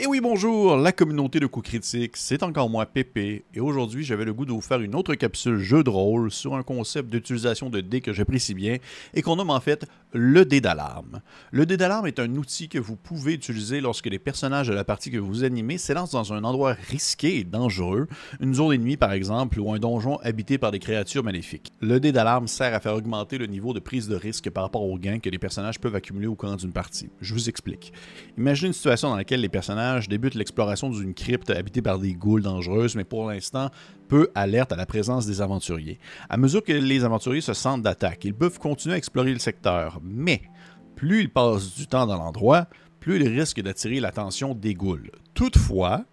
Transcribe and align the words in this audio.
Et 0.00 0.06
oui, 0.06 0.20
bonjour, 0.20 0.76
la 0.76 0.92
communauté 0.92 1.40
de 1.40 1.46
coups 1.46 1.70
critiques, 1.70 2.16
c'est 2.16 2.44
encore 2.44 2.70
moi, 2.70 2.86
Pépé, 2.86 3.44
et 3.52 3.58
aujourd'hui 3.58 4.04
j'avais 4.04 4.24
le 4.24 4.32
goût 4.32 4.44
de 4.44 4.52
vous 4.52 4.60
faire 4.60 4.80
une 4.80 4.94
autre 4.94 5.16
capsule 5.16 5.58
jeu 5.58 5.82
de 5.82 5.90
rôle 5.90 6.30
sur 6.30 6.54
un 6.54 6.62
concept 6.62 7.10
d'utilisation 7.10 7.68
de 7.68 7.80
dés 7.80 8.00
que 8.00 8.12
j'apprécie 8.12 8.54
bien 8.54 8.76
et 9.12 9.22
qu'on 9.22 9.34
nomme 9.34 9.50
en 9.50 9.58
fait 9.58 9.86
le 10.12 10.44
dé 10.44 10.60
d'alarme. 10.60 11.20
Le 11.50 11.66
dé 11.66 11.76
d'alarme 11.76 12.06
est 12.06 12.18
un 12.18 12.34
outil 12.36 12.68
que 12.68 12.78
vous 12.78 12.96
pouvez 12.96 13.34
utiliser 13.34 13.80
lorsque 13.80 14.06
les 14.06 14.18
personnages 14.18 14.68
de 14.68 14.74
la 14.74 14.84
partie 14.84 15.10
que 15.10 15.18
vous 15.18 15.44
animez 15.44 15.78
s'élancent 15.78 16.12
dans 16.12 16.32
un 16.32 16.44
endroit 16.44 16.74
risqué 16.88 17.38
et 17.38 17.44
dangereux, 17.44 18.08
une 18.40 18.54
zone 18.54 18.74
ennemie 18.74 18.96
par 18.96 19.12
exemple, 19.12 19.60
ou 19.60 19.72
un 19.72 19.78
donjon 19.78 20.16
habité 20.22 20.58
par 20.58 20.72
des 20.72 20.78
créatures 20.78 21.24
maléfiques. 21.24 21.72
Le 21.80 22.00
dé 22.00 22.12
d'alarme 22.12 22.48
sert 22.48 22.74
à 22.74 22.80
faire 22.80 22.94
augmenter 22.94 23.38
le 23.38 23.46
niveau 23.46 23.72
de 23.72 23.80
prise 23.80 24.08
de 24.08 24.16
risque 24.16 24.50
par 24.50 24.64
rapport 24.64 24.82
aux 24.82 24.98
gains 24.98 25.18
que 25.18 25.30
les 25.30 25.38
personnages 25.38 25.78
peuvent 25.78 25.94
accumuler 25.94 26.26
au 26.26 26.34
cours 26.34 26.56
d'une 26.56 26.72
partie. 26.72 27.10
Je 27.20 27.34
vous 27.34 27.48
explique. 27.48 27.92
Imaginez 28.36 28.68
une 28.68 28.72
situation 28.72 29.10
dans 29.10 29.16
laquelle 29.16 29.40
les 29.40 29.48
personnages 29.48 30.08
débute 30.08 30.34
l'exploration 30.34 30.90
d'une 30.90 31.14
crypte 31.14 31.50
habitée 31.50 31.82
par 31.82 31.98
des 31.98 32.14
ghouls 32.14 32.42
dangereuses, 32.42 32.94
mais 32.94 33.04
pour 33.04 33.28
l'instant, 33.28 33.70
peu 34.08 34.30
alerte 34.34 34.72
à 34.72 34.76
la 34.76 34.86
présence 34.86 35.26
des 35.26 35.40
aventuriers. 35.40 35.98
À 36.28 36.36
mesure 36.36 36.64
que 36.64 36.72
les 36.72 37.04
aventuriers 37.04 37.42
se 37.42 37.52
sentent 37.52 37.82
d'attaque, 37.82 38.24
ils 38.24 38.34
peuvent 38.34 38.58
continuer 38.58 38.94
à 38.94 38.98
explorer 38.98 39.32
le 39.32 39.38
secteur, 39.38 39.97
mais 40.02 40.42
plus 40.96 41.22
ils 41.22 41.32
passent 41.32 41.74
du 41.74 41.86
temps 41.86 42.06
dans 42.06 42.16
l'endroit, 42.16 42.66
plus 43.00 43.20
ils 43.20 43.28
risquent 43.28 43.62
d'attirer 43.62 44.00
l'attention 44.00 44.54
des 44.54 44.74
ghouls. 44.74 45.10
Toutefois, 45.34 46.04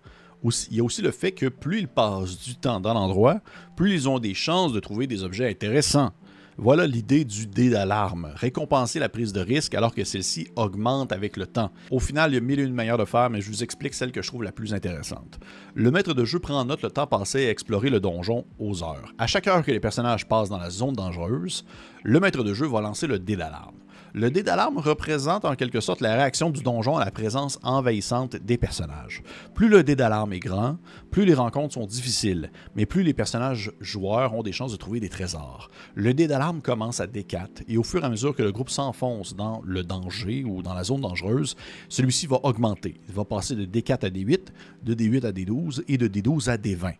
il 0.70 0.77
y 0.77 0.80
a 0.80 0.84
aussi 0.84 1.02
le 1.02 1.12
fait 1.12 1.31
que 1.31 1.48
plus 1.48 1.80
ils 1.80 1.88
passent 1.88 2.40
du 2.40 2.55
temps 2.55 2.79
dans 2.79 2.93
l'endroit, 2.93 3.41
plus 3.76 3.93
ils 3.93 4.09
ont 4.09 4.20
des 4.20 4.34
chances 4.34 4.73
de 4.73 4.79
trouver 4.79 5.07
des 5.07 5.23
objets 5.23 5.49
intéressants. 5.49 6.12
Voilà 6.57 6.88
l'idée 6.88 7.26
du 7.26 7.48
dé 7.48 7.70
d'alarme, 7.70 8.31
récompenser 8.34 8.98
la 8.98 9.09
prise 9.09 9.34
de 9.34 9.41
risque 9.41 9.76
alors 9.76 9.93
que 9.93 10.05
celle-ci 10.05 10.48
augmente 10.55 11.12
avec 11.12 11.35
le 11.35 11.48
temps. 11.48 11.71
Au 11.91 11.99
final, 11.99 12.31
il 12.31 12.35
y 12.35 12.38
a 12.38 12.41
mille 12.41 12.62
et 12.62 12.63
une 12.63 12.73
manières 12.73 12.98
de 12.98 13.04
faire, 13.04 13.29
mais 13.29 13.41
je 13.41 13.49
vous 13.49 13.62
explique 13.62 13.93
celle 13.93 14.13
que 14.13 14.21
je 14.21 14.27
trouve 14.29 14.43
la 14.43 14.54
plus 14.54 14.73
intéressante. 14.73 15.38
Le 15.73 15.91
maître 15.91 16.13
de 16.13 16.23
jeu 16.23 16.40
prend 16.40 16.62
en 16.62 16.63
note 16.63 16.81
le 16.81 16.91
temps 16.91 17.07
passé 17.07 17.48
à 17.48 17.49
explorer 17.49 17.90
le 17.90 17.99
donjon 17.99 18.46
aux 18.57 18.84
heures. 18.84 19.13
À 19.18 19.27
chaque 19.27 19.48
heure 19.48 19.65
que 19.65 19.71
les 19.71 19.81
personnages 19.81 20.29
passent 20.29 20.48
dans 20.48 20.57
la 20.57 20.70
zone 20.70 20.93
dangereuse, 20.93 21.65
le 22.04 22.21
maître 22.21 22.41
de 22.41 22.54
jeu 22.54 22.68
va 22.68 22.79
lancer 22.79 23.07
le 23.07 23.20
dé 23.20 23.35
d'alarme. 23.35 23.76
Le 24.18 24.32
dé 24.32 24.44
d'alarme 24.44 24.77
représente 24.77 25.44
en 25.44 25.55
quelque 25.55 25.82
sorte 25.82 25.99
la 25.99 26.16
réaction 26.16 26.49
du 26.49 26.63
donjon 26.63 26.96
à 26.96 27.04
la 27.04 27.12
présence 27.12 27.60
envahissante 27.63 28.38
des 28.38 28.58
personnages. 28.58 29.21
Plus 29.54 29.68
le 29.68 29.84
dé 29.84 29.98
d'alarme 29.98 30.32
est 30.32 30.40
grand, 30.40 30.77
plus 31.12 31.26
les 31.26 31.34
rencontres 31.34 31.74
sont 31.74 31.85
difficiles, 31.85 32.49
mais 32.77 32.86
plus 32.86 33.04
les 33.04 33.13
personnages 33.13 33.74
joueurs 33.82 34.34
ont 34.34 34.41
des 34.41 34.54
chances 34.54 34.71
de 34.71 34.77
trouver 34.77 35.02
des 35.02 35.10
trésors. 35.10 35.70
Le 35.96 36.13
dé 36.13 36.27
d'alarme 36.27 36.62
commence 36.62 37.02
à 37.02 37.08
D4 37.08 37.66
et 37.68 37.77
au 37.77 37.84
fur 37.84 38.04
et 38.04 38.05
à 38.05 38.10
mesure 38.10 38.34
que 38.34 38.41
le 38.41 38.54
groupe 38.54 38.70
s'enfonce 38.70 39.36
dans 39.36 39.62
le 39.66 39.84
danger 39.84 40.46
ou 40.46 40.62
dans 40.62 40.74
la 40.74 40.86
zone 40.86 41.02
dangereuse, 41.02 41.58
celui-ci 41.90 42.26
va 42.26 42.40
augmenter. 42.43 43.02
Il 43.10 43.16
va 43.16 43.26
passer 43.26 43.54
de 43.54 43.66
D4 43.66 44.05
à 44.05 44.10
D8, 44.10 44.40
de 44.82 44.93
D8 44.93 45.26
à 45.26 45.32
D12 45.34 45.84
et 45.90 45.98
de 45.98 46.08
D12 46.08 46.49
à 46.49 46.55
D20. 46.55 46.93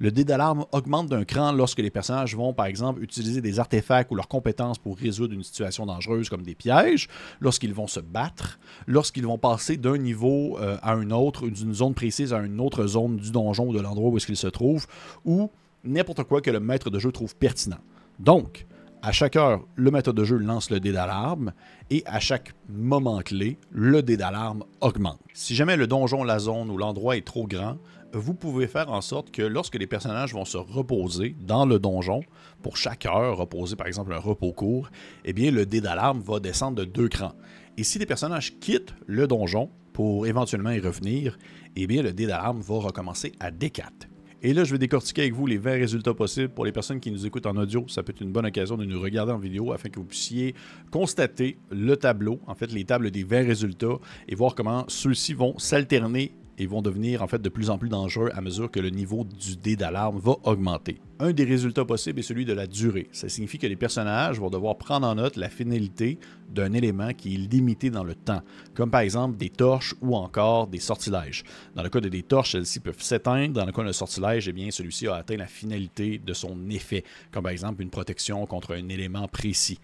Le 0.00 0.12
dé 0.12 0.24
d'alarme 0.24 0.64
augmente 0.70 1.08
d'un 1.08 1.24
cran 1.24 1.50
lorsque 1.50 1.80
les 1.80 1.90
personnages 1.90 2.36
vont, 2.36 2.52
par 2.52 2.66
exemple, 2.66 3.02
utiliser 3.02 3.40
des 3.40 3.58
artefacts 3.58 4.12
ou 4.12 4.14
leurs 4.14 4.28
compétences 4.28 4.78
pour 4.78 4.96
résoudre 4.96 5.34
une 5.34 5.42
situation 5.42 5.86
dangereuse 5.86 6.28
comme 6.28 6.42
des 6.42 6.54
pièges, 6.54 7.08
lorsqu'ils 7.40 7.74
vont 7.74 7.88
se 7.88 7.98
battre, 7.98 8.60
lorsqu'ils 8.86 9.26
vont 9.26 9.38
passer 9.38 9.76
d'un 9.76 9.98
niveau 9.98 10.56
euh, 10.60 10.76
à 10.82 10.92
un 10.92 11.10
autre, 11.10 11.48
d'une 11.48 11.74
zone 11.74 11.94
précise 11.94 12.32
à 12.32 12.38
une 12.38 12.60
autre 12.60 12.86
zone 12.86 13.16
du 13.16 13.32
donjon 13.32 13.66
ou 13.68 13.72
de 13.72 13.80
l'endroit 13.80 14.10
où 14.10 14.16
est-ce 14.16 14.26
qu'ils 14.26 14.36
se 14.36 14.46
trouvent, 14.46 14.86
ou 15.24 15.50
n'importe 15.82 16.22
quoi 16.24 16.40
que 16.40 16.50
le 16.50 16.60
maître 16.60 16.90
de 16.90 16.98
jeu 17.00 17.10
trouve 17.10 17.34
pertinent. 17.34 17.78
Donc, 18.20 18.66
à 19.02 19.12
chaque 19.12 19.36
heure, 19.36 19.64
le 19.76 19.90
maître 19.90 20.12
de 20.12 20.24
jeu 20.24 20.36
lance 20.36 20.70
le 20.70 20.80
dé 20.80 20.92
d'alarme 20.92 21.52
et 21.90 22.02
à 22.06 22.18
chaque 22.18 22.54
moment 22.68 23.20
clé, 23.20 23.58
le 23.70 24.02
dé 24.02 24.16
d'alarme 24.16 24.64
augmente. 24.80 25.20
Si 25.34 25.54
jamais 25.54 25.76
le 25.76 25.86
donjon, 25.86 26.24
la 26.24 26.40
zone 26.40 26.70
ou 26.70 26.76
l'endroit 26.76 27.16
est 27.16 27.24
trop 27.24 27.46
grand, 27.46 27.78
vous 28.12 28.34
pouvez 28.34 28.66
faire 28.66 28.90
en 28.90 29.00
sorte 29.00 29.30
que 29.30 29.42
lorsque 29.42 29.76
les 29.76 29.86
personnages 29.86 30.32
vont 30.32 30.44
se 30.44 30.56
reposer 30.56 31.36
dans 31.40 31.66
le 31.66 31.78
donjon, 31.78 32.22
pour 32.62 32.76
chaque 32.76 33.06
heure, 33.06 33.36
reposer 33.36 33.76
par 33.76 33.86
exemple 33.86 34.12
un 34.12 34.18
repos 34.18 34.52
court, 34.52 34.90
eh 35.24 35.32
bien 35.32 35.50
le 35.50 35.66
dé 35.66 35.80
d'alarme 35.80 36.20
va 36.20 36.40
descendre 36.40 36.76
de 36.76 36.84
deux 36.84 37.08
crans. 37.08 37.34
Et 37.76 37.84
si 37.84 37.98
les 37.98 38.06
personnages 38.06 38.58
quittent 38.58 38.94
le 39.06 39.26
donjon 39.26 39.70
pour 39.92 40.26
éventuellement 40.26 40.70
y 40.70 40.80
revenir, 40.80 41.38
eh 41.76 41.86
bien 41.86 42.02
le 42.02 42.12
dé 42.12 42.26
d'alarme 42.26 42.60
va 42.60 42.76
recommencer 42.76 43.32
à 43.40 43.50
D4. 43.50 44.08
Et 44.40 44.54
là, 44.54 44.62
je 44.62 44.70
vais 44.70 44.78
décortiquer 44.78 45.22
avec 45.22 45.34
vous 45.34 45.46
les 45.46 45.58
20 45.58 45.72
résultats 45.72 46.14
possibles. 46.14 46.50
Pour 46.50 46.64
les 46.64 46.70
personnes 46.70 47.00
qui 47.00 47.10
nous 47.10 47.26
écoutent 47.26 47.46
en 47.46 47.56
audio, 47.56 47.84
ça 47.88 48.04
peut 48.04 48.12
être 48.12 48.20
une 48.20 48.30
bonne 48.30 48.46
occasion 48.46 48.76
de 48.76 48.84
nous 48.84 49.00
regarder 49.00 49.32
en 49.32 49.38
vidéo 49.38 49.72
afin 49.72 49.88
que 49.88 49.98
vous 49.98 50.04
puissiez 50.04 50.54
constater 50.92 51.58
le 51.70 51.96
tableau, 51.96 52.38
en 52.46 52.54
fait 52.54 52.70
les 52.70 52.84
tables 52.84 53.10
des 53.10 53.24
20 53.24 53.44
résultats, 53.44 53.98
et 54.28 54.36
voir 54.36 54.54
comment 54.54 54.84
ceux-ci 54.86 55.34
vont 55.34 55.58
s'alterner 55.58 56.32
et 56.58 56.66
vont 56.66 56.82
devenir 56.82 57.22
en 57.22 57.28
fait 57.28 57.40
de 57.40 57.48
plus 57.48 57.70
en 57.70 57.78
plus 57.78 57.88
dangereux 57.88 58.30
à 58.34 58.40
mesure 58.40 58.70
que 58.70 58.80
le 58.80 58.90
niveau 58.90 59.24
du 59.24 59.56
dé 59.56 59.76
d'alarme 59.76 60.18
va 60.18 60.36
augmenter. 60.44 61.00
Un 61.20 61.32
des 61.32 61.44
résultats 61.44 61.84
possibles 61.84 62.20
est 62.20 62.22
celui 62.22 62.44
de 62.44 62.52
la 62.52 62.66
durée. 62.66 63.08
Ça 63.10 63.28
signifie 63.28 63.58
que 63.58 63.66
les 63.66 63.76
personnages 63.76 64.38
vont 64.38 64.50
devoir 64.50 64.78
prendre 64.78 65.06
en 65.06 65.16
note 65.16 65.36
la 65.36 65.48
finalité 65.48 66.18
d'un 66.48 66.72
élément 66.72 67.12
qui 67.12 67.34
est 67.34 67.38
limité 67.38 67.90
dans 67.90 68.04
le 68.04 68.14
temps, 68.14 68.42
comme 68.74 68.90
par 68.90 69.00
exemple 69.00 69.36
des 69.36 69.50
torches 69.50 69.94
ou 70.00 70.16
encore 70.16 70.66
des 70.68 70.78
sortilèges. 70.78 71.42
Dans 71.74 71.82
le 71.82 71.88
cas 71.88 72.00
de 72.00 72.08
des 72.08 72.22
torches, 72.22 72.52
celles-ci 72.52 72.80
peuvent 72.80 73.02
s'éteindre. 73.02 73.54
Dans 73.54 73.66
le 73.66 73.72
cas 73.72 73.82
d'un 73.82 73.92
sortilège, 73.92 74.48
eh 74.48 74.52
bien, 74.52 74.70
celui-ci 74.70 75.08
a 75.08 75.16
atteint 75.16 75.36
la 75.36 75.46
finalité 75.46 76.18
de 76.18 76.32
son 76.32 76.70
effet, 76.70 77.04
comme 77.32 77.42
par 77.42 77.52
exemple 77.52 77.82
une 77.82 77.90
protection 77.90 78.46
contre 78.46 78.74
un 78.74 78.88
élément 78.88 79.28
précis. 79.28 79.78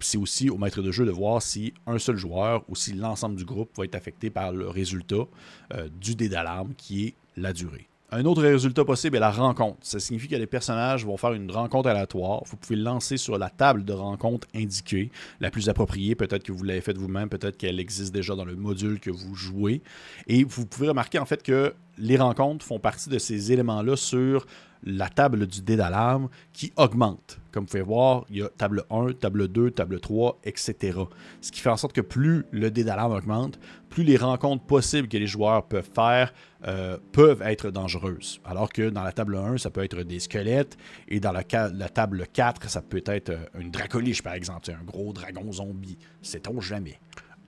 C'est 0.00 0.18
aussi 0.18 0.50
au 0.50 0.56
maître 0.56 0.82
de 0.82 0.90
jeu 0.90 1.04
de 1.04 1.10
voir 1.10 1.42
si 1.42 1.74
un 1.86 1.98
seul 1.98 2.16
joueur 2.16 2.64
ou 2.68 2.74
si 2.74 2.92
l'ensemble 2.92 3.36
du 3.36 3.44
groupe 3.44 3.70
va 3.76 3.84
être 3.84 3.94
affecté 3.94 4.30
par 4.30 4.52
le 4.52 4.68
résultat 4.68 5.26
euh, 5.74 5.88
du 6.00 6.14
d'alarme 6.16 6.72
qui 6.76 7.06
est 7.06 7.14
la 7.36 7.52
durée. 7.52 7.88
Un 8.12 8.24
autre 8.24 8.42
résultat 8.42 8.84
possible 8.84 9.16
est 9.16 9.20
la 9.20 9.32
rencontre. 9.32 9.78
Ça 9.82 9.98
signifie 9.98 10.28
que 10.28 10.36
les 10.36 10.46
personnages 10.46 11.04
vont 11.04 11.16
faire 11.16 11.32
une 11.32 11.50
rencontre 11.50 11.88
aléatoire. 11.88 12.42
Vous 12.46 12.56
pouvez 12.56 12.76
lancer 12.76 13.16
sur 13.16 13.36
la 13.36 13.50
table 13.50 13.84
de 13.84 13.92
rencontre 13.92 14.46
indiquée, 14.54 15.10
la 15.40 15.50
plus 15.50 15.68
appropriée. 15.68 16.14
Peut-être 16.14 16.44
que 16.44 16.52
vous 16.52 16.62
l'avez 16.62 16.80
faite 16.80 16.98
vous-même, 16.98 17.28
peut-être 17.28 17.56
qu'elle 17.56 17.80
existe 17.80 18.14
déjà 18.14 18.36
dans 18.36 18.44
le 18.44 18.54
module 18.54 19.00
que 19.00 19.10
vous 19.10 19.34
jouez. 19.34 19.82
Et 20.28 20.44
vous 20.44 20.66
pouvez 20.66 20.88
remarquer 20.88 21.18
en 21.18 21.26
fait 21.26 21.42
que 21.42 21.74
les 21.98 22.16
rencontres 22.16 22.64
font 22.64 22.78
partie 22.78 23.10
de 23.10 23.18
ces 23.18 23.50
éléments-là 23.50 23.96
sur 23.96 24.46
la 24.82 25.08
table 25.08 25.46
du 25.46 25.62
dé 25.62 25.76
d'alarme 25.76 26.28
qui 26.52 26.72
augmente. 26.76 27.38
Comme 27.52 27.64
vous 27.64 27.70
pouvez 27.70 27.82
voir, 27.82 28.24
il 28.28 28.36
y 28.36 28.42
a 28.42 28.48
table 28.48 28.84
1, 28.90 29.12
table 29.14 29.48
2, 29.48 29.70
table 29.70 30.00
3, 30.00 30.40
etc. 30.44 30.98
Ce 31.40 31.50
qui 31.50 31.60
fait 31.60 31.70
en 31.70 31.76
sorte 31.76 31.94
que 31.94 32.00
plus 32.00 32.44
le 32.50 32.70
dé 32.70 32.84
d'alarme 32.84 33.12
augmente, 33.12 33.58
plus 33.88 34.04
les 34.04 34.16
rencontres 34.16 34.64
possibles 34.64 35.08
que 35.08 35.16
les 35.16 35.26
joueurs 35.26 35.66
peuvent 35.66 35.88
faire 35.94 36.34
euh, 36.66 36.98
peuvent 37.12 37.42
être 37.42 37.70
dangereuses. 37.70 38.40
Alors 38.44 38.72
que 38.72 38.90
dans 38.90 39.02
la 39.02 39.12
table 39.12 39.36
1, 39.36 39.58
ça 39.58 39.70
peut 39.70 39.84
être 39.84 40.02
des 40.02 40.20
squelettes, 40.20 40.76
et 41.08 41.20
dans 41.20 41.32
la, 41.32 41.44
table 41.44 42.26
4, 42.32 42.68
ça 42.68 42.82
peut 42.82 43.04
être 43.06 43.30
euh, 43.30 43.46
une 43.58 43.70
dracoliche, 43.70 44.22
par 44.22 44.34
exemple, 44.34 44.70
un 44.70 44.84
gros 44.84 45.12
dragon 45.12 45.50
zombie. 45.52 45.98
Sait-on 46.22 46.60
jamais. 46.60 46.98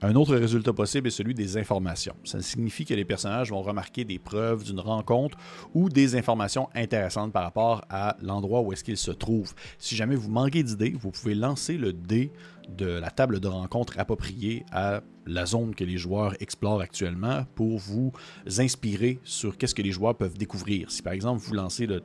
Un 0.01 0.15
autre 0.15 0.35
résultat 0.35 0.71
possible 0.71 1.07
est 1.07 1.11
celui 1.11 1.33
des 1.33 1.57
informations. 1.57 2.15
Ça 2.23 2.41
signifie 2.41 2.85
que 2.85 2.93
les 2.93 3.03
personnages 3.03 3.49
vont 3.49 3.61
remarquer 3.61 4.05
des 4.05 4.17
preuves 4.17 4.63
d'une 4.63 4.79
rencontre 4.79 5.37
ou 5.73 5.89
des 5.89 6.15
informations 6.15 6.69
intéressantes 6.73 7.33
par 7.33 7.43
rapport 7.43 7.83
à 7.89 8.15
l'endroit 8.21 8.61
où 8.61 8.71
est-ce 8.71 8.85
qu'ils 8.85 8.97
se 8.97 9.11
trouvent. 9.11 9.53
Si 9.77 9.97
jamais 9.97 10.15
vous 10.15 10.29
manquez 10.29 10.63
d'idées, 10.63 10.95
vous 10.97 11.11
pouvez 11.11 11.35
lancer 11.35 11.77
le 11.77 11.91
dé 11.91 12.31
de 12.77 12.85
la 12.85 13.11
table 13.11 13.41
de 13.41 13.47
rencontre 13.49 13.99
appropriée 13.99 14.65
à 14.71 15.01
la 15.25 15.45
zone 15.45 15.75
que 15.75 15.83
les 15.83 15.97
joueurs 15.97 16.35
explorent 16.39 16.81
actuellement 16.81 17.45
pour 17.55 17.77
vous 17.77 18.11
inspirer 18.57 19.19
sur 19.23 19.57
qu'est-ce 19.57 19.75
que 19.75 19.81
les 19.81 19.91
joueurs 19.91 20.15
peuvent 20.15 20.37
découvrir. 20.37 20.91
Si 20.91 21.01
par 21.01 21.13
exemple 21.13 21.41
vous 21.41 21.53
lancez 21.53 21.85
le, 21.87 22.01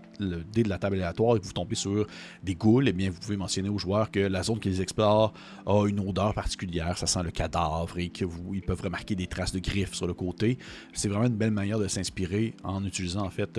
dé 0.53 0.63
de 0.63 0.69
la 0.69 0.79
table 0.79 0.97
aléatoire 0.97 1.37
et 1.37 1.41
que 1.41 1.47
vous 1.47 1.53
tombez 1.53 1.75
sur 1.75 2.07
des 2.43 2.55
ghouls, 2.55 2.89
eh 2.89 2.93
bien 2.93 3.11
vous 3.11 3.19
pouvez 3.19 3.37
mentionner 3.37 3.69
aux 3.69 3.79
joueurs 3.79 4.11
que 4.11 4.21
la 4.21 4.43
zone 4.43 4.61
qu'ils 4.61 4.81
explorent 4.81 5.33
a 5.67 5.87
une 5.87 6.01
odeur 6.01 6.35
particulière, 6.35 6.99
ça 6.99 7.07
sent 7.07 7.23
le 7.23 7.31
cadavre 7.31 7.99
et 7.99 8.09
que 8.09 8.25
vous, 8.25 8.55
ils 8.55 8.63
peuvent 8.63 8.83
remarquer 8.83 9.15
des 9.15 9.27
traces 9.27 9.53
de 9.53 9.59
griffes 9.59 9.95
sur 9.95 10.07
le 10.07 10.15
côté. 10.15 10.59
C'est 10.93 11.09
vraiment 11.09 11.27
une 11.27 11.37
belle 11.37 11.51
manière 11.51 11.79
de 11.79 11.89
s'inspirer 11.89 12.55
en 12.63 12.85
utilisant 12.85 13.25
en 13.25 13.31
fait 13.31 13.59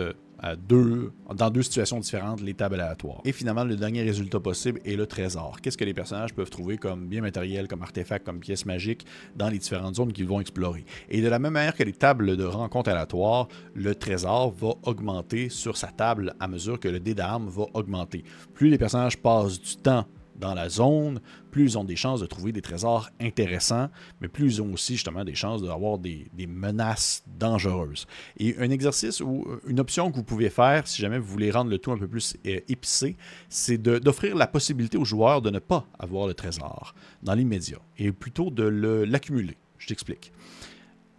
deux, 0.67 1.11
dans 1.35 1.49
deux 1.49 1.63
situations 1.63 1.99
différentes 1.99 2.41
les 2.41 2.53
tables 2.53 2.75
aléatoires. 2.75 3.21
Et 3.25 3.31
finalement, 3.31 3.63
le 3.63 3.75
dernier 3.75 4.03
résultat 4.03 4.39
possible 4.39 4.79
est 4.85 4.95
le 4.95 5.05
trésor. 5.05 5.59
Qu'est-ce 5.61 5.77
que 5.77 5.85
les 5.85 5.93
personnages 5.93 6.33
peuvent 6.33 6.49
trouver 6.49 6.77
comme 6.77 7.07
bien 7.07 7.21
matériel, 7.21 7.67
comme 7.67 7.81
artefact, 7.81 8.25
comme 8.25 8.39
pièces 8.39 8.65
magiques 8.65 9.05
dans 9.35 9.49
les 9.49 9.57
différentes 9.57 9.95
zones 9.95 10.13
qu'ils 10.13 10.27
vont 10.27 10.41
explorer? 10.41 10.85
Et 11.09 11.21
de 11.21 11.27
la 11.27 11.39
même 11.39 11.53
manière 11.53 11.75
que 11.75 11.83
les 11.83 11.93
tables 11.93 12.37
de 12.37 12.43
rencontre 12.43 12.89
aléatoires, 12.89 13.47
le 13.73 13.95
trésor 13.95 14.51
va 14.51 14.73
augmenter 14.83 15.49
sur 15.49 15.77
sa 15.77 15.87
table 15.87 16.33
à 16.39 16.47
mesure 16.47 16.79
que 16.79 16.87
le 16.87 16.99
dé 16.99 17.13
d'armes 17.13 17.47
va 17.47 17.65
augmenter. 17.73 18.23
Plus 18.53 18.69
les 18.69 18.77
personnages 18.77 19.17
passent 19.17 19.59
du 19.59 19.77
temps 19.77 20.05
dans 20.39 20.53
la 20.53 20.69
zone, 20.69 21.19
plus 21.51 21.63
ils 21.63 21.77
ont 21.77 21.83
des 21.83 21.95
chances 21.95 22.19
de 22.19 22.25
trouver 22.25 22.51
des 22.51 22.61
trésors 22.61 23.09
intéressants, 23.19 23.89
mais 24.21 24.27
plus 24.27 24.55
ils 24.55 24.61
ont 24.61 24.73
aussi 24.73 24.93
justement 24.93 25.23
des 25.23 25.35
chances 25.35 25.61
d'avoir 25.61 25.97
des, 25.97 26.27
des, 26.33 26.47
menaces 26.47 27.23
dangereuses. 27.39 28.07
Et 28.37 28.55
un 28.59 28.69
exercice 28.69 29.21
ou 29.21 29.45
euh, 29.47 29.61
une 29.67 29.79
option 29.79 30.11
que 30.11 30.15
vous 30.17 30.23
pouvez 30.23 30.49
faire, 30.49 30.87
si 30.87 31.01
jamais 31.01 31.19
vous 31.19 31.27
voulez 31.27 31.51
rendre 31.51 31.69
le 31.69 31.77
tout 31.77 31.91
un 31.91 31.97
peu 31.97 32.07
plus 32.07 32.35
euh, 32.45 32.59
épicé, 32.67 33.15
c'est 33.49 33.77
d'offrir 33.77 34.35
la 34.35 34.47
possibilité 34.47 34.97
aux 34.97 35.05
joueurs 35.05 35.41
de 35.41 35.49
ne 35.49 35.59
pas 35.59 35.85
avoir 35.99 36.27
le 36.27 36.33
trésor 36.33 36.93
dans 37.23 37.33
l'immédiat, 37.33 37.79
et 37.97 38.11
plutôt 38.11 38.49
de 38.49 38.63
l'accumuler. 39.07 39.57
Je 39.77 39.87
t'explique. 39.87 40.31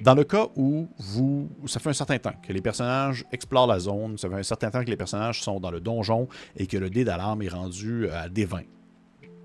Dans 0.01 0.15
le 0.15 0.25
cas 0.25 0.49
où 0.57 0.89
vous, 0.99 1.49
ça 1.65 1.81
fait 1.81 1.89
un 1.89 1.95
certain 1.95 2.19
temps 2.19 2.35
que 2.43 2.53
les 2.53 2.61
personnages 2.61 3.25
explorent 3.33 3.67
la 3.67 3.79
zone, 3.79 4.19
ça 4.19 4.29
fait 4.29 4.35
un 4.35 4.43
certain 4.43 4.71
temps 4.71 4.85
que 4.85 4.91
les 4.91 4.97
personnages 4.97 5.43
sont 5.43 5.59
dans 5.59 5.71
le 5.71 5.81
donjon 5.81 6.29
et 6.57 6.67
que 6.67 6.77
le 6.77 6.91
dé 6.91 7.03
d'alarme 7.03 7.41
est 7.41 7.49
rendu 7.49 8.07
à 8.11 8.29
D20, 8.29 8.65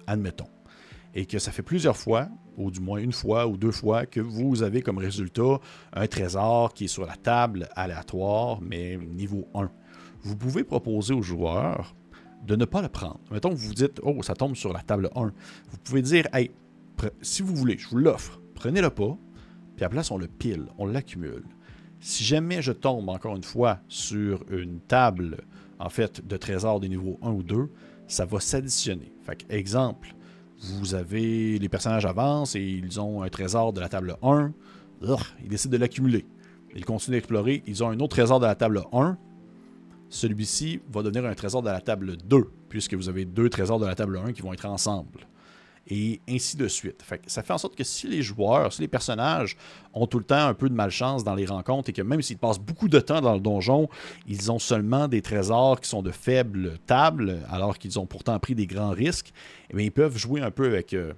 admettons, 0.08 0.50
et 1.14 1.26
que 1.26 1.40
ça 1.40 1.52
fait 1.52 1.64
plusieurs 1.64 1.98
fois, 1.98 2.30
ou 2.58 2.72
du 2.72 2.80
moins 2.80 3.00
une 3.00 3.14
fois 3.14 3.48
ou 3.48 3.58
deux 3.58 3.72
fois, 3.72 4.06
que 4.06 4.20
vous 4.20 4.64
avez 4.64 4.82
comme 4.82 4.98
résultat 4.98 5.60
un 5.94 6.08
trésor 6.08 6.74
qui 6.74 6.86
est 6.86 6.90
sur 6.90 7.06
la 7.06 7.16
table 7.16 7.70
aléatoire, 7.76 8.60
mais 8.62 8.98
niveau 8.98 9.48
1. 9.54 9.70
Vous 10.22 10.36
pouvez 10.36 10.64
proposer 10.64 11.14
aux 11.14 11.22
joueurs 11.22 11.96
de 12.46 12.56
ne 12.56 12.66
pas 12.66 12.82
le 12.82 12.90
prendre. 12.90 13.20
Mettons 13.32 13.50
que 13.50 13.56
vous 13.56 13.74
dites, 13.74 14.00
oh, 14.04 14.22
ça 14.24 14.34
tombe 14.34 14.56
sur 14.56 14.74
la 14.74 14.82
table 14.82 15.10
1. 15.16 15.26
Vous 15.26 15.78
pouvez 15.84 16.02
dire, 16.02 16.28
hey, 16.34 16.52
si 17.22 17.42
vous 17.42 17.56
voulez, 17.56 17.78
je 17.78 17.88
vous 17.90 17.98
l'offre, 17.98 18.40
prenez-le 18.56 18.90
pas, 18.90 19.18
puis 19.76 19.84
à 19.84 19.88
la 19.88 19.90
place, 19.90 20.12
on 20.12 20.18
le 20.18 20.28
pile, 20.28 20.66
on 20.78 20.86
l'accumule. 20.86 21.44
Si 22.00 22.24
jamais 22.24 22.62
je 22.62 22.72
tombe 22.72 23.10
encore 23.10 23.36
une 23.36 23.44
fois 23.44 23.80
sur 23.88 24.44
une 24.52 24.80
table, 24.80 25.38
en 25.80 25.90
fait, 25.90 26.26
de 26.26 26.38
trésors 26.38 26.80
des 26.80 26.90
niveaux 26.90 27.20
1 27.22 27.32
ou 27.32 27.44
2, 27.44 27.70
ça 28.12 28.26
va 28.26 28.40
s'additionner. 28.40 29.12
Fait 29.24 29.46
exemple, 29.50 30.14
vous 30.60 30.94
avez 30.96 31.58
les 31.58 31.70
personnages 31.70 32.06
avancent 32.06 32.56
et 32.56 32.62
ils 32.62 33.00
ont 33.00 33.24
un 33.24 33.30
trésor 33.30 33.74
de 33.74 33.80
la 33.80 33.90
table 33.90 34.18
1, 34.22 34.52
ils 35.44 35.50
décident 35.50 35.72
de 35.72 35.78
l'accumuler. 35.78 36.26
Ils 36.76 36.86
continuent 36.86 37.16
d'explorer, 37.16 37.64
ils 37.66 37.84
ont 37.84 37.90
un 37.90 38.00
autre 38.00 38.16
trésor 38.16 38.40
de 38.40 38.46
la 38.46 38.56
table 38.56 38.84
1, 38.94 39.18
celui-ci 40.10 40.82
va 40.92 41.04
devenir 41.04 41.26
un 41.26 41.34
trésor 41.34 41.62
de 41.62 41.70
la 41.70 41.82
table 41.82 42.18
2, 42.18 42.48
puisque 42.70 42.94
vous 42.94 43.10
avez 43.10 43.26
deux 43.26 43.50
trésors 43.50 43.80
de 43.80 43.86
la 43.86 43.96
table 43.96 44.18
1 44.18 44.34
qui 44.34 44.42
vont 44.42 44.54
être 44.54 44.66
ensemble. 44.66 45.28
Et 45.94 46.22
ainsi 46.30 46.56
de 46.56 46.70
suite. 46.70 47.04
ça 47.28 47.44
fait 47.44 47.52
en 47.52 47.58
sorte 47.58 47.76
que 47.76 47.84
si 47.84 48.08
les 48.08 48.22
joueurs, 48.22 48.72
si 48.72 48.82
les 48.82 48.88
personnages 48.88 49.58
ont 49.94 50.08
tout 50.08 50.20
le 50.20 50.24
temps 50.24 50.48
un 50.48 50.54
peu 50.54 50.70
de 50.70 50.74
malchance 50.74 51.26
dans 51.26 51.36
les 51.36 51.46
rencontres 51.46 51.90
et 51.90 51.94
que 51.94 52.02
même 52.02 52.22
s'ils 52.22 52.38
passent 52.38 52.60
beaucoup 52.60 52.88
de 52.88 53.02
temps 53.02 53.20
dans 53.20 53.34
le 53.34 53.42
donjon, 53.42 53.90
ils 54.26 54.54
ont 54.54 54.58
seulement 54.58 55.10
des 55.10 55.22
trésors 55.22 55.82
qui 55.82 55.90
sont 55.90 56.02
de 56.02 56.12
faibles 56.12 56.80
tables, 56.86 57.40
alors 57.50 57.78
qu'ils 57.78 58.00
ont 58.00 58.06
pourtant 58.06 58.40
pris 58.40 58.56
des 58.56 58.68
grands 58.68 58.92
risques, 58.92 59.34
eh 59.70 59.84
ils 59.84 59.92
peuvent 59.92 60.18
jouer 60.18 60.40
un 60.40 60.50
peu 60.50 60.66
avec... 60.66 60.94
Euh, 60.94 61.12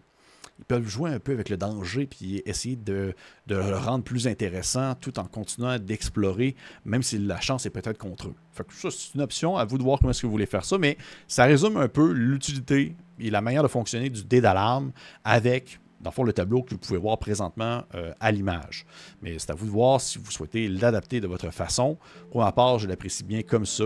ils 0.59 0.65
peuvent 0.65 0.87
jouer 0.87 1.11
un 1.11 1.19
peu 1.19 1.33
avec 1.33 1.49
le 1.49 1.57
danger 1.57 2.07
puis 2.07 2.41
essayer 2.45 2.75
de, 2.75 3.13
le 3.47 3.75
rendre 3.75 4.03
plus 4.03 4.27
intéressant 4.27 4.95
tout 4.95 5.19
en 5.19 5.25
continuant 5.25 5.77
d'explorer, 5.77 6.55
même 6.85 7.03
si 7.03 7.17
la 7.19 7.39
chance 7.39 7.65
est 7.65 7.71
peut-être 7.71 7.97
contre 7.97 8.27
eux. 8.27 8.35
Fait 8.51 8.65
que 8.65 8.73
ça, 8.73 8.89
c'est 8.91 9.13
une 9.13 9.21
option, 9.21 9.57
à 9.57 9.65
vous 9.65 9.77
de 9.77 9.83
voir 9.83 9.99
comment 9.99 10.11
est-ce 10.11 10.21
que 10.21 10.27
vous 10.27 10.31
voulez 10.31 10.45
faire 10.45 10.65
ça, 10.65 10.77
mais 10.77 10.97
ça 11.27 11.45
résume 11.45 11.77
un 11.77 11.87
peu 11.87 12.11
l'utilité 12.11 12.95
et 13.19 13.30
la 13.30 13.42
manière 13.42 13.63
de 13.63 13.68
fonctionner 13.68 14.10
du 14.10 14.24
dé 14.24 14.42
d'alarme 14.42 14.92
avec 15.24 15.80
dans 16.04 16.10
le 16.10 16.13
fond, 16.13 16.24
le 16.24 16.33
tableau 16.33 16.62
que 16.62 16.71
vous 16.71 16.77
pouvez 16.77 17.00
voir 17.00 17.18
présentement 17.18 17.83
euh, 17.95 18.12
à 18.19 18.31
l'image. 18.31 18.86
Mais 19.21 19.39
c'est 19.39 19.50
à 19.51 19.56
vous 19.56 19.65
de 19.65 19.71
voir 19.71 20.01
si 20.01 20.19
vous 20.19 20.30
souhaitez 20.30 20.68
l'adapter 20.68 21.21
de 21.21 21.27
votre 21.27 21.50
façon. 21.51 21.98
Pour 22.30 22.42
ma 22.42 22.51
part, 22.51 22.77
je 22.77 22.88
l'apprécie 22.88 23.24
bien 23.24 23.42
comme 23.42 23.65
ça. 23.65 23.86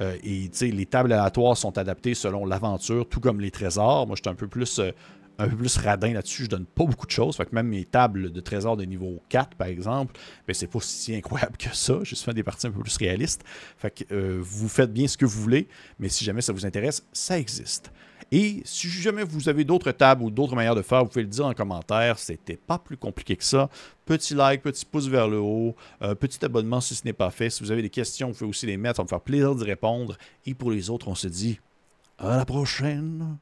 Euh, 0.00 0.16
et 0.24 0.50
les 0.62 0.86
tables 0.86 1.12
aléatoires 1.12 1.56
sont 1.56 1.76
adaptées 1.76 2.14
selon 2.14 2.46
l'aventure, 2.46 3.06
tout 3.08 3.20
comme 3.20 3.40
les 3.40 3.50
trésors. 3.50 4.06
Moi, 4.06 4.16
je 4.16 4.22
suis 4.22 4.30
un 4.30 4.34
peu 4.34 4.48
plus 4.48 4.78
euh, 4.78 4.90
un 5.40 5.48
peu 5.48 5.56
plus 5.56 5.76
radin 5.76 6.14
là-dessus. 6.14 6.44
Je 6.44 6.48
donne 6.48 6.64
pas 6.64 6.84
beaucoup 6.84 7.06
de 7.06 7.12
choses. 7.12 7.36
Fait 7.36 7.44
que 7.44 7.54
même 7.54 7.68
mes 7.68 7.84
tables 7.84 8.32
de 8.32 8.40
trésors 8.40 8.76
de 8.76 8.84
niveau 8.84 9.22
4, 9.28 9.56
par 9.56 9.68
exemple, 9.68 10.18
ben 10.48 10.54
c'est 10.54 10.66
pas 10.66 10.80
si 10.80 11.14
incroyable 11.14 11.56
que 11.56 11.76
ça. 11.76 11.98
J'ai 12.02 12.16
fait 12.16 12.34
des 12.34 12.42
parties 12.42 12.66
un 12.66 12.72
peu 12.72 12.80
plus 12.80 12.96
réalistes. 12.96 13.44
Fait 13.76 13.90
que 13.90 14.38
vous 14.40 14.68
faites 14.68 14.92
bien 14.92 15.06
ce 15.06 15.16
que 15.16 15.26
vous 15.26 15.40
voulez, 15.40 15.68
mais 16.00 16.08
si 16.08 16.24
jamais 16.24 16.40
ça 16.40 16.52
vous 16.52 16.66
intéresse, 16.66 17.06
ça 17.12 17.38
existe. 17.38 17.92
Et 18.30 18.60
si 18.64 18.88
jamais 18.88 19.24
vous 19.24 19.48
avez 19.48 19.64
d'autres 19.64 19.90
tables 19.92 20.22
ou 20.22 20.30
d'autres 20.30 20.54
manières 20.54 20.74
de 20.74 20.82
faire, 20.82 21.02
vous 21.02 21.08
pouvez 21.08 21.22
le 21.22 21.28
dire 21.28 21.46
en 21.46 21.54
commentaire. 21.54 22.18
C'était 22.18 22.56
pas 22.56 22.78
plus 22.78 22.96
compliqué 22.96 23.36
que 23.36 23.44
ça. 23.44 23.70
Petit 24.04 24.34
like, 24.34 24.62
petit 24.62 24.84
pouce 24.84 25.08
vers 25.08 25.28
le 25.28 25.38
haut, 25.38 25.74
euh, 26.02 26.14
petit 26.14 26.44
abonnement 26.44 26.80
si 26.80 26.94
ce 26.94 27.04
n'est 27.04 27.12
pas 27.12 27.30
fait. 27.30 27.48
Si 27.50 27.62
vous 27.62 27.70
avez 27.70 27.82
des 27.82 27.90
questions, 27.90 28.28
vous 28.28 28.34
pouvez 28.34 28.50
aussi 28.50 28.66
les 28.66 28.76
mettre. 28.76 28.96
Ça 28.96 29.02
me 29.02 29.08
faire 29.08 29.20
plaisir 29.20 29.54
d'y 29.54 29.64
répondre. 29.64 30.16
Et 30.44 30.54
pour 30.54 30.70
les 30.70 30.90
autres, 30.90 31.08
on 31.08 31.14
se 31.14 31.28
dit 31.28 31.58
à 32.18 32.36
la 32.36 32.44
prochaine. 32.44 33.38